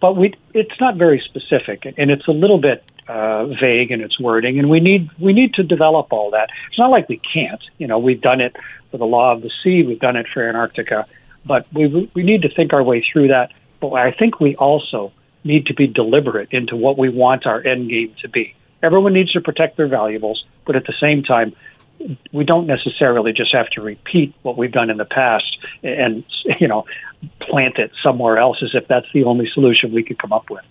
[0.00, 4.18] but we, it's not very specific, and it's a little bit uh, vague in its
[4.20, 6.50] wording, and we need we need to develop all that.
[6.68, 7.62] It's not like we can't.
[7.78, 8.56] You know, we've done it
[8.90, 11.06] for the law of the sea, we've done it for Antarctica,
[11.44, 13.52] but we we need to think our way through that.
[13.80, 15.12] But I think we also
[15.44, 18.54] need to be deliberate into what we want our end game to be.
[18.82, 21.54] Everyone needs to protect their valuables, but at the same time,
[22.32, 26.24] we don't necessarily just have to repeat what we've done in the past and
[26.60, 26.84] you know
[27.40, 30.64] plant it somewhere else as if that's the only solution we could come up with.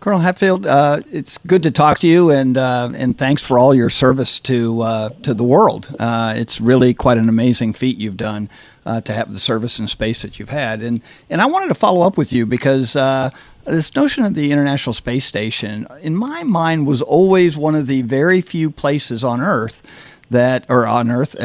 [0.00, 3.74] Colonel Hadfield, uh, it's good to talk to you, and uh, and thanks for all
[3.74, 5.94] your service to uh, to the world.
[5.98, 8.48] Uh, it's really quite an amazing feat you've done
[8.86, 11.74] uh, to have the service in space that you've had, and and I wanted to
[11.74, 13.28] follow up with you because uh,
[13.66, 18.00] this notion of the International Space Station, in my mind, was always one of the
[18.00, 19.82] very few places on Earth
[20.30, 21.36] that, or on Earth,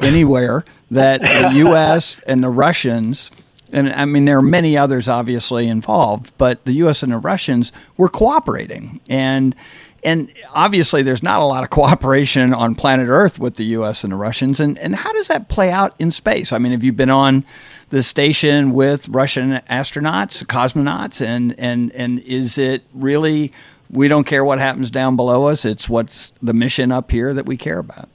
[0.00, 2.20] anywhere that the U.S.
[2.20, 3.30] and the Russians
[3.72, 7.02] and I mean, there are many others obviously involved, but the U.S.
[7.02, 9.54] and the Russians were cooperating, and
[10.04, 14.04] and obviously there's not a lot of cooperation on planet Earth with the U.S.
[14.04, 16.52] and the Russians, and and how does that play out in space?
[16.52, 17.44] I mean, have you been on
[17.90, 23.52] the station with Russian astronauts, cosmonauts, and and and is it really
[23.90, 25.64] we don't care what happens down below us?
[25.64, 28.08] It's what's the mission up here that we care about.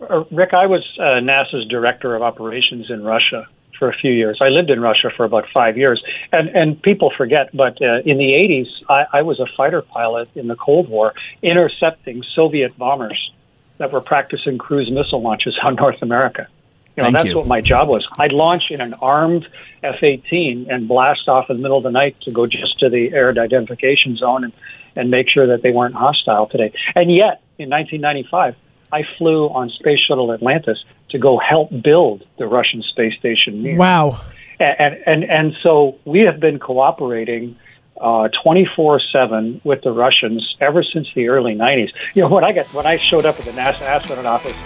[0.00, 3.48] Uh, Rick, I was uh, NASA's director of operations in Russia
[3.78, 4.38] for a few years.
[4.40, 8.18] I lived in Russia for about five years, and and people forget, but uh, in
[8.18, 13.32] the 80s, I, I was a fighter pilot in the Cold War, intercepting Soviet bombers
[13.78, 16.48] that were practicing cruise missile launches on North America.
[16.96, 17.38] You know, Thank that's you.
[17.38, 18.06] what my job was.
[18.18, 19.48] I'd launch in an armed
[19.82, 23.12] F-18 and blast off in the middle of the night to go just to the
[23.12, 24.52] air identification zone and,
[24.94, 26.72] and make sure that they weren't hostile today.
[26.94, 28.54] And yet, in 1995,
[28.92, 33.62] I flew on Space Shuttle Atlantis to go help build the Russian space station.
[33.62, 33.76] Mir.
[33.76, 34.20] Wow.
[34.58, 37.56] And, and, and so we have been cooperating
[38.00, 41.92] uh, 24 7 with the Russians ever since the early 90s.
[42.14, 44.56] You know, when I got when I showed up at the NASA astronaut office,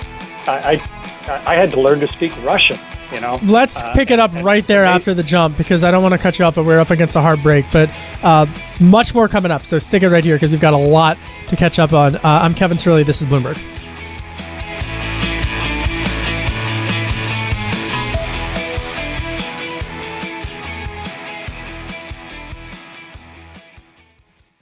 [0.48, 0.80] I,
[1.26, 2.78] I, I had to learn to speak Russian.
[3.12, 5.90] You know, let's uh, pick it up right there they, after the jump because I
[5.90, 7.66] don't want to cut you off, but we're up against a hard break.
[7.70, 7.90] But
[8.22, 8.46] uh,
[8.80, 11.56] much more coming up, so stick it right here because we've got a lot to
[11.56, 12.16] catch up on.
[12.16, 13.04] Uh, I'm Kevin Cirilli.
[13.04, 13.77] This is Bloomberg.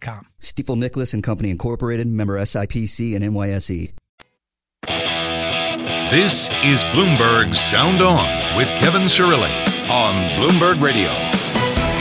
[0.00, 0.26] com.
[0.40, 3.92] Stifel Nicolaus and Company Incorporated, member SIPC and NYSE.
[6.10, 9.50] This is Bloomberg Sound On with Kevin Cirilli
[9.90, 11.10] on Bloomberg Radio.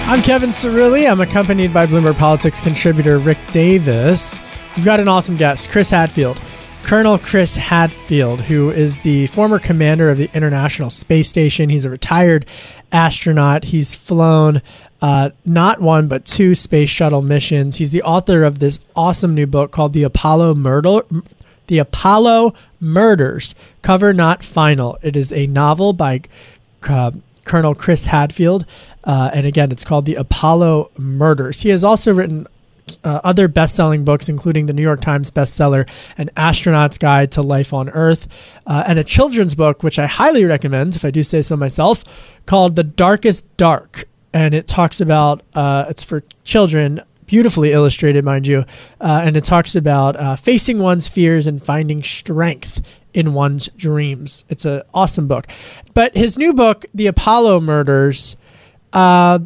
[0.10, 1.12] I'm Kevin Cirilli.
[1.12, 4.40] I'm accompanied by Bloomberg Politics contributor Rick Davis.
[4.76, 6.40] We've got an awesome guest, Chris Hadfield.
[6.84, 11.70] Colonel Chris Hadfield, who is the former commander of the International Space Station.
[11.70, 12.46] He's a retired
[12.94, 13.66] astronaut.
[13.66, 14.62] He's flown
[15.02, 17.78] uh, not one but two space shuttle missions.
[17.78, 21.02] He's the author of this awesome new book called The Apollo Murder.
[21.68, 24.98] The Apollo Murders, cover not final.
[25.04, 26.22] It is a novel by
[26.88, 27.12] uh,
[27.44, 28.66] Colonel Chris Hadfield,
[29.04, 31.62] uh, and again, it's called The Apollo Murders.
[31.62, 32.48] He has also written
[33.04, 37.74] uh, other best-selling books, including the New York Times bestseller "An Astronaut's Guide to Life
[37.74, 38.28] on Earth,"
[38.66, 42.04] uh, and a children's book, which I highly recommend, if I do say so myself,
[42.46, 48.48] called "The Darkest Dark." And it talks about uh, it's for children beautifully illustrated mind
[48.48, 48.60] you
[49.02, 54.46] uh, and it talks about uh, facing one's fears and finding strength in one's dreams.
[54.48, 55.48] It's an awesome book.
[55.94, 58.36] But his new book the apollo murders
[58.94, 59.40] uh,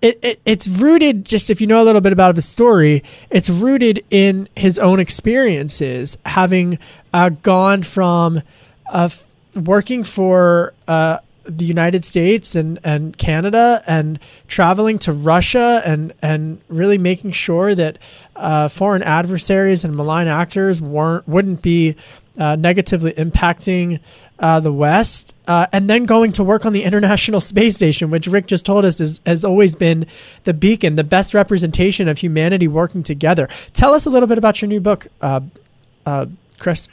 [0.00, 3.50] it, it, it's rooted just if you know a little bit about the story it's
[3.50, 6.78] rooted in his own experiences having
[7.12, 8.42] uh, gone from
[8.86, 9.08] uh,
[9.54, 16.60] working for uh, the United States and, and Canada and traveling to Russia and, and
[16.68, 17.98] really making sure that
[18.36, 21.96] uh, foreign adversaries and malign actors weren't wouldn't be
[22.38, 24.00] uh, negatively impacting
[24.38, 28.26] uh, the West, uh, and then going to work on the International Space Station, which
[28.26, 30.06] Rick just told us is, has always been
[30.44, 33.48] the beacon, the best representation of humanity working together.
[33.72, 35.40] Tell us a little bit about your new book, uh,
[36.04, 36.26] uh,
[36.58, 36.88] Chris.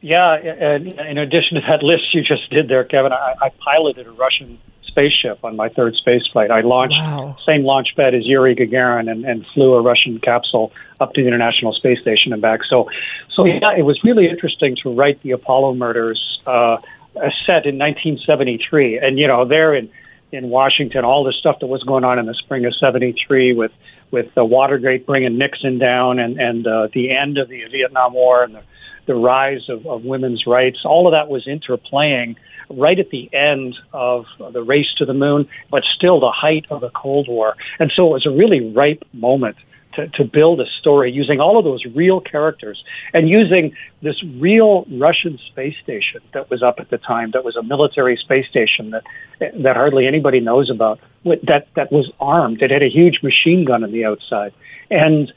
[0.00, 4.06] Yeah, and in addition to that list you just did there, Kevin, I, I piloted
[4.06, 4.58] a Russian
[4.90, 6.50] spaceship on my third space flight.
[6.50, 7.36] I launched wow.
[7.46, 11.26] same launch pad as Yuri Gagarin and, and flew a Russian capsule up to the
[11.26, 12.60] International Space Station and back.
[12.64, 12.90] So,
[13.30, 16.78] so yeah, it was really interesting to write the Apollo murders uh,
[17.14, 19.90] set in 1973, and you know there in
[20.32, 23.72] in Washington, all the stuff that was going on in the spring of '73 with
[24.10, 28.44] with the Watergate bringing Nixon down and and uh, the end of the Vietnam War
[28.44, 28.62] and the
[29.10, 32.36] the rise of, of women's rights, all of that was interplaying
[32.70, 36.80] right at the end of the race to the moon, but still the height of
[36.80, 37.56] the Cold War.
[37.80, 39.56] And so it was a really ripe moment
[39.94, 44.86] to, to build a story using all of those real characters and using this real
[44.92, 48.90] Russian space station that was up at the time, that was a military space station
[48.90, 49.02] that
[49.40, 52.62] that hardly anybody knows about, that that was armed.
[52.62, 54.52] It had a huge machine gun on the outside,
[54.88, 55.32] and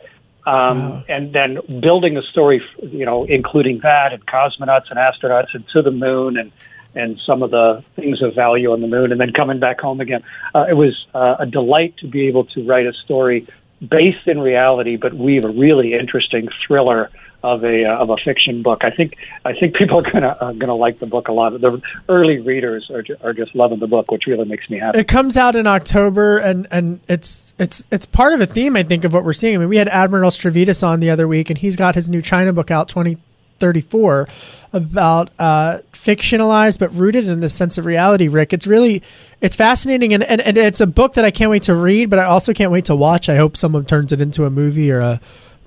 [0.45, 1.03] um, wow.
[1.08, 5.82] and then building a story, you know, including that and cosmonauts and astronauts and to
[5.82, 6.51] the moon and
[6.95, 9.99] and some of the things of value on the moon, and then coming back home
[9.99, 10.23] again.
[10.53, 13.47] Uh, it was uh, a delight to be able to write a story
[13.88, 17.10] based in reality, but weave a really interesting thriller
[17.43, 18.86] of a uh, of a fiction book.
[18.86, 21.60] I think I think people are gonna are gonna like the book a lot.
[21.60, 24.99] The early readers are ju- are just loving the book, which really makes me happy.
[24.99, 28.84] It comes out in October, and and it's it's it's part of a theme I
[28.84, 29.56] think of what we're seeing.
[29.56, 32.21] I mean, we had Admiral Stavridis on the other week, and he's got his new
[32.21, 33.17] China book out twenty
[33.60, 34.27] thirty four
[34.71, 38.29] about uh, fictionalized but rooted in the sense of reality.
[38.29, 39.03] Rick, it's really
[39.41, 42.19] it's fascinating, and, and and it's a book that I can't wait to read, but
[42.19, 43.27] I also can't wait to watch.
[43.27, 45.19] I hope someone turns it into a movie or a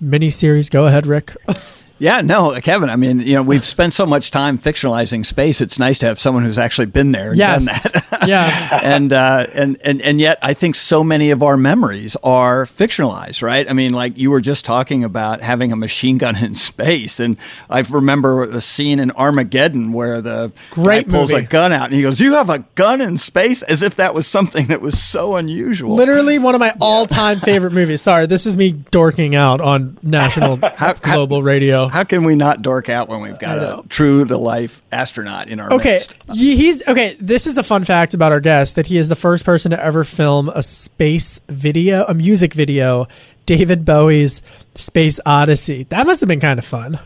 [0.03, 0.71] miniseries.
[0.71, 1.35] Go ahead, Rick.
[1.99, 2.91] Yeah, no, Kevin.
[2.91, 5.63] I mean, you know, we've spent so much time fictionalizing space.
[5.63, 7.83] It's nice to have someone who's actually been there and yes.
[7.85, 8.07] done that.
[8.29, 12.67] yeah, and uh, and and and yet, I think so many of our memories are
[12.67, 13.69] fictionalized, right?
[13.69, 17.39] I mean, like you were just talking about having a machine gun in space, and
[17.71, 21.45] I remember a scene in Armageddon where the Great guy pulls movie.
[21.45, 24.15] a gun out and he goes, "You have a gun in space," as if that
[24.15, 25.95] was something that was so unusual.
[25.95, 28.03] Literally one of my all-time favorite movies.
[28.03, 30.59] Sorry, this is me dorking out on national
[31.01, 31.86] global radio.
[31.87, 31.93] Know.
[31.93, 35.61] How can we not dork out when we've got a true to life astronaut in
[35.61, 36.17] our Okay, midst?
[36.29, 37.17] y- he's okay.
[37.21, 39.83] This is a fun fact about our guest that he is the first person to
[39.83, 43.07] ever film a space video, a music video,
[43.47, 44.43] David Bowie's
[44.75, 45.85] Space Oddity.
[45.85, 46.99] That must have been kind of fun.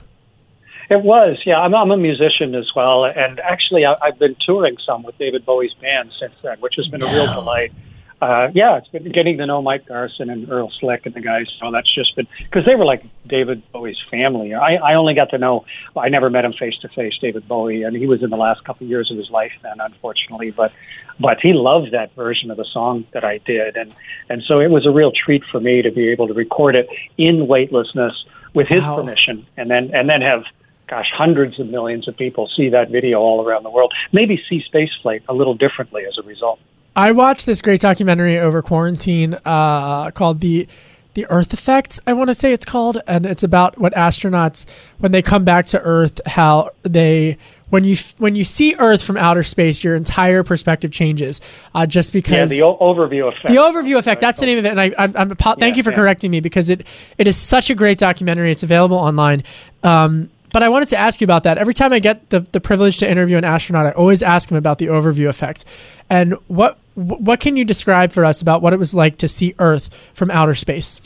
[0.90, 1.60] It was, yeah.
[1.60, 5.46] I'm, I'm a musician as well, and actually, I, I've been touring some with David
[5.46, 7.72] Bowie's band since then, which has been a real delight.
[8.20, 11.46] Uh, yeah, it's been getting to know Mike Garson and Earl Slick and the guys.
[11.58, 14.52] So that's just been because they were like David Bowie's family.
[14.54, 15.64] I, I only got to know.
[15.96, 18.62] I never met him face to face, David Bowie, and he was in the last
[18.64, 20.50] couple of years of his life then, unfortunately.
[20.50, 20.72] But
[21.18, 23.94] but he loved that version of the song that I did, and
[24.28, 26.88] and so it was a real treat for me to be able to record it
[27.16, 28.12] in weightlessness
[28.54, 28.96] with his Wow.
[28.96, 30.44] permission, and then and then have
[30.88, 33.94] gosh, hundreds of millions of people see that video all around the world.
[34.12, 36.58] Maybe see spaceflight a little differently as a result.
[36.96, 40.66] I watched this great documentary over quarantine uh, called the
[41.14, 41.98] the Earth Effect.
[42.06, 44.64] I want to say it's called, and it's about what astronauts
[44.98, 47.36] when they come back to Earth, how they
[47.68, 51.40] when you when you see Earth from outer space, your entire perspective changes.
[51.74, 53.48] Uh, just Yeah, because the o- overview effect.
[53.48, 54.20] the overview effect.
[54.20, 54.70] That's the name of it.
[54.70, 55.96] And I, I'm, I'm apo- thank you for yeah.
[55.96, 56.86] correcting me because it
[57.18, 58.52] it is such a great documentary.
[58.52, 59.42] It's available online.
[59.82, 61.58] Um, but I wanted to ask you about that.
[61.58, 64.56] Every time I get the, the privilege to interview an astronaut, I always ask him
[64.56, 65.64] about the overview effect.
[66.08, 69.54] And what what can you describe for us about what it was like to see
[69.58, 71.00] Earth from outer space?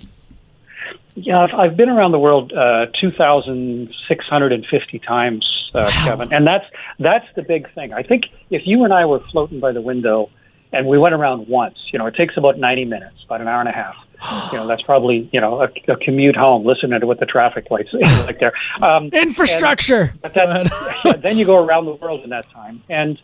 [1.15, 6.65] Yeah, I've, I've been around the world uh, 2,650 times, uh, Kevin, and that's
[6.99, 7.93] that's the big thing.
[7.93, 10.31] I think if you and I were floating by the window
[10.75, 13.61] and we went around once, you know, it takes about 90 minutes, about an hour
[13.61, 13.97] and a half.
[14.53, 17.71] You know, that's probably you know a, a commute home, listening to what the traffic
[17.71, 18.53] lights is like there.
[18.81, 20.03] Um, Infrastructure.
[20.03, 23.21] and- but that, then you go around the world in that time, and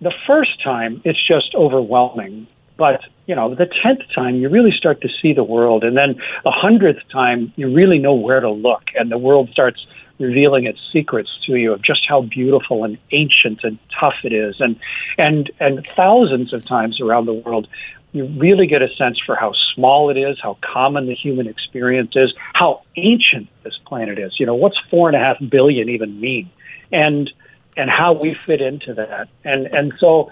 [0.00, 2.46] the first time it's just overwhelming.
[2.76, 6.16] But you know, the tenth time you really start to see the world, and then
[6.44, 9.84] the hundredth time you really know where to look, and the world starts
[10.18, 14.60] revealing its secrets to you of just how beautiful and ancient and tough it is,
[14.60, 14.78] and
[15.18, 17.68] and and thousands of times around the world.
[18.12, 22.12] You really get a sense for how small it is, how common the human experience
[22.16, 24.40] is, how ancient this planet is.
[24.40, 26.50] You know, what's four and a half billion even mean?
[26.92, 27.30] And
[27.76, 29.28] and how we fit into that.
[29.44, 30.30] And and so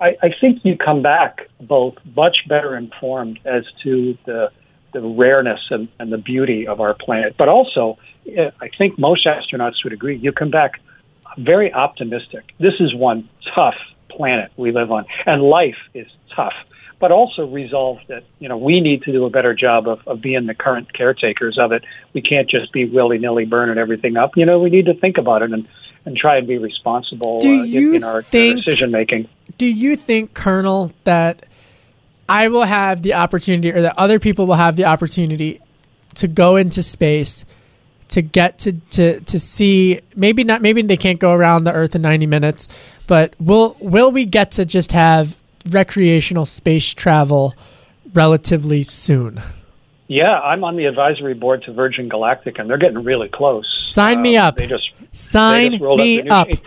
[0.00, 4.50] I, I think you come back both much better informed as to the
[4.92, 9.26] the rareness and, and the beauty of our planet, but also eh, I think most
[9.26, 10.16] astronauts would agree.
[10.16, 10.80] You come back
[11.38, 12.52] very optimistic.
[12.58, 13.76] This is one tough
[14.08, 16.54] planet we live on, and life is tough.
[16.98, 20.20] But also resolve that you know we need to do a better job of, of
[20.20, 21.82] being the current caretakers of it.
[22.12, 24.36] We can't just be willy nilly burning everything up.
[24.36, 25.66] You know we need to think about it and,
[26.04, 29.28] and try and be responsible Do uh, you in, in our think- decision making.
[29.56, 31.46] Do you think, Colonel, that
[32.30, 35.60] I will have the opportunity, or that other people will have the opportunity
[36.14, 37.44] to go into space,
[38.08, 40.00] to get to to to see?
[40.14, 40.62] Maybe not.
[40.62, 42.68] Maybe they can't go around the Earth in ninety minutes,
[43.06, 45.36] but will will we get to just have
[45.68, 47.54] recreational space travel
[48.14, 49.40] relatively soon?
[50.08, 53.66] Yeah, I'm on the advisory board to Virgin Galactic, and they're getting really close.
[53.78, 54.56] Sign me Um, up.
[54.56, 56.48] They just they Sign just me up.
[56.48, 56.60] It,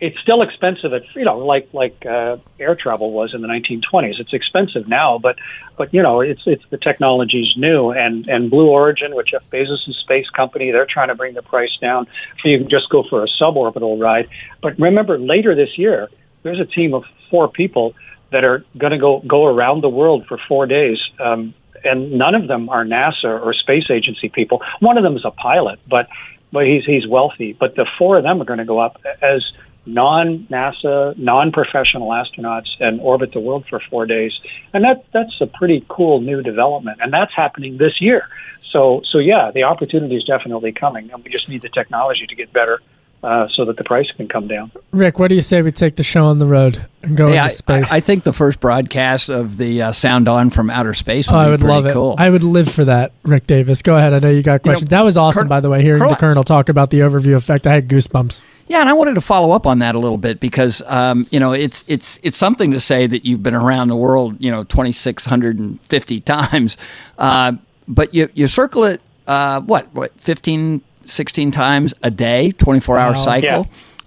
[0.00, 0.92] it's still expensive.
[0.92, 4.18] At you know, like like uh, air travel was in the 1920s.
[4.18, 5.36] It's expensive now, but
[5.76, 9.94] but you know, it's it's the technology's new, and and Blue Origin, which Jeff Bezos'
[9.94, 12.06] space company, they're trying to bring the price down
[12.40, 14.28] so you can just go for a suborbital ride.
[14.62, 16.08] But remember, later this year,
[16.42, 17.94] there's a team of four people
[18.30, 20.98] that are going to go go around the world for four days.
[21.18, 24.62] Um, and none of them are NASA or space agency people.
[24.80, 26.08] One of them is a pilot, but
[26.52, 27.52] but he's he's wealthy.
[27.52, 29.50] But the four of them are going to go up as
[29.92, 34.38] non NASA, non professional astronauts and orbit the world for four days,
[34.72, 38.28] and that that's a pretty cool new development, and that's happening this year.
[38.70, 42.34] So so yeah, the opportunity is definitely coming, and we just need the technology to
[42.34, 42.80] get better.
[43.22, 44.72] Uh, so that the price can come down.
[44.92, 47.32] Rick, what do you say we take the show on the road and go Hey,
[47.34, 47.92] into I, space?
[47.92, 51.36] I, I think the first broadcast of the uh, Sound On from outer space would
[51.36, 51.92] Oh, be I would love it.
[51.92, 52.14] cool.
[52.16, 53.82] I would live for that, Rick Davis.
[53.82, 54.14] Go ahead.
[54.14, 54.88] I know you got questions.
[54.88, 57.34] that was awesome, Colonel- by the way, hearing Colonel- the Colonel talk about the overview
[57.36, 57.66] effect.
[57.66, 58.42] I had goosebumps.
[58.68, 61.40] Yeah, and I wanted to follow up on that a little bit because um, you
[61.40, 64.64] know it's it's it's something to say that you've been around the world, you know,
[64.64, 66.78] twenty six hundred and fifty times,
[67.18, 67.52] uh,
[67.86, 70.80] but you you circle it uh, what what 15,
[71.10, 73.18] 16 times a day, twenty four hour Wow.
[73.18, 73.48] cycle.
[73.48, 73.64] Yeah.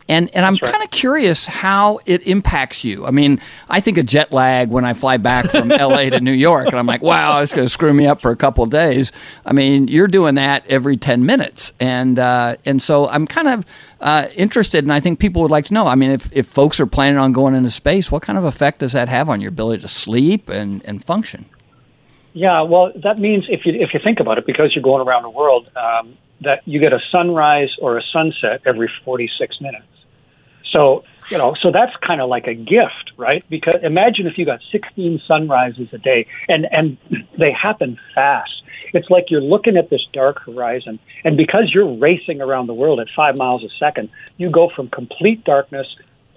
[0.09, 3.05] And and I'm kind of curious how it impacts you.
[3.05, 3.39] I mean,
[3.69, 6.75] I think of jet lag when I fly back from LA to New York, and
[6.75, 9.13] I'm like, wow, it's going to screw me up for a couple of days.
[9.45, 13.65] I mean, you're doing that every 10 minutes, and uh, and so I'm kind of
[14.01, 15.87] uh, interested, and I think people would like to know.
[15.87, 18.79] I mean, if if folks are planning on going into space, what kind of effect
[18.79, 21.45] does that have on your ability to sleep and and function?
[22.33, 25.23] Yeah, well, that means if you if you think about it, because you're going around
[25.23, 29.85] the world, um, that you get a sunrise or a sunset every 46 minutes.
[30.71, 33.45] So, you know, so that's kind of like a gift, right?
[33.49, 36.97] Because imagine if you got 16 sunrises a day and, and
[37.37, 38.63] they happen fast.
[38.93, 40.99] It's like you're looking at this dark horizon.
[41.23, 44.89] And because you're racing around the world at five miles a second, you go from
[44.89, 45.87] complete darkness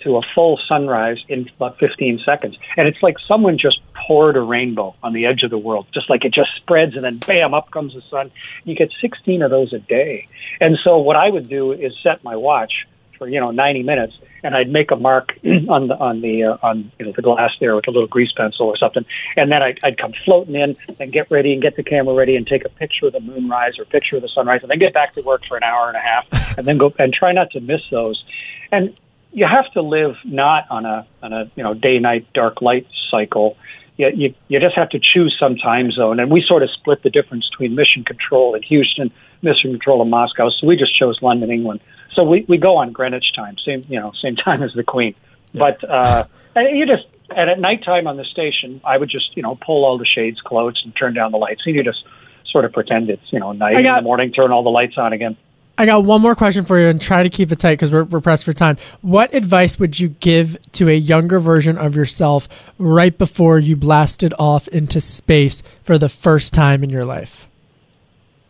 [0.01, 2.57] to a full sunrise in about 15 seconds.
[2.77, 6.11] And it's like someone just poured a rainbow on the edge of the world, just
[6.11, 8.31] like it just spreads and then bam, up comes the sun.
[8.65, 10.29] You get 16 of those a day.
[10.61, 12.87] And so what I would do is set my watch
[13.19, 16.59] for, you know, 90 minutes and I'd make a mark on the, on the, uh,
[16.63, 19.05] on, you know, the glass there with a little grease pencil or something.
[19.37, 22.37] And then I'd, I'd come floating in and get ready and get the camera ready
[22.37, 24.95] and take a picture of the moonrise or picture of the sunrise and then get
[24.95, 27.51] back to work for an hour and a half and then go and try not
[27.53, 28.25] to miss those.
[28.71, 28.95] And
[29.37, 32.87] you have to live not on a on a you know day night dark light
[33.11, 33.57] cycle.
[33.99, 37.03] You, you you just have to choose some time zone, and we sort of split
[37.03, 39.13] the difference between mission control in Houston,
[39.43, 40.49] mission control in Moscow.
[40.49, 41.81] So we just chose London, England.
[42.15, 45.15] So we, we go on Greenwich time, same you know same time as the Queen.
[45.53, 46.25] But uh,
[46.55, 49.85] and you just and at nighttime on the station, I would just you know pull
[49.85, 52.03] all the shades closed and turn down the lights, and you just
[52.51, 54.97] sort of pretend it's you know night got, in the morning, turn all the lights
[54.97, 55.37] on again.
[55.79, 58.05] I got one more question for you and try to keep it tight because we're,
[58.05, 58.79] we're pressed for time.
[59.03, 62.49] What advice would you give to a younger version of yourself
[62.79, 67.49] right before you blasted off into space for the first time in your life?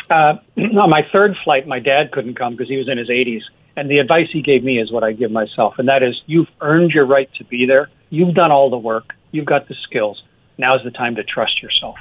[0.09, 3.43] Uh, on my third flight, my dad couldn't come because he was in his 80s.
[3.77, 6.49] And the advice he gave me is what I give myself, and that is you've
[6.63, 7.91] earned your right to be there.
[8.09, 9.15] You've done all the work.
[9.33, 10.23] You've got the skills.
[10.57, 11.97] Now's the time to trust yourself.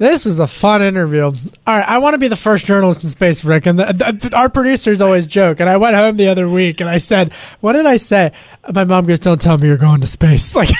[0.00, 1.24] This was a fun interview.
[1.24, 1.34] All
[1.66, 3.66] right, I want to be the first journalist in space, Rick.
[3.66, 5.60] And the, the, our producers always joke.
[5.60, 8.32] And I went home the other week and I said, "What did I say?"
[8.72, 10.70] My mom goes, "Don't tell me you're going to space." Like.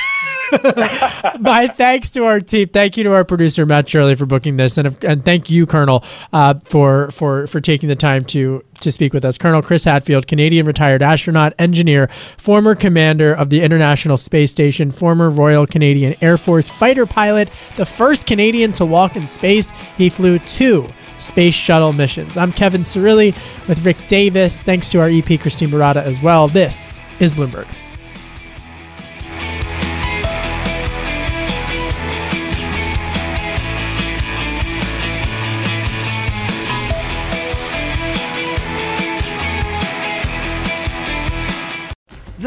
[1.40, 2.68] My thanks to our team.
[2.68, 6.04] Thank you to our producer Matt Shirley for booking this, and and thank you, Colonel,
[6.32, 9.38] uh, for for for taking the time to to speak with us.
[9.38, 15.30] Colonel Chris Hadfield, Canadian retired astronaut, engineer, former commander of the International Space Station, former
[15.30, 19.70] Royal Canadian Air Force fighter pilot, the first Canadian to walk in space.
[19.96, 20.88] He flew two
[21.18, 22.36] space shuttle missions.
[22.36, 23.34] I'm Kevin Cirilli
[23.68, 24.62] with Rick Davis.
[24.62, 26.48] Thanks to our EP Christine Barada as well.
[26.48, 27.68] This is Bloomberg.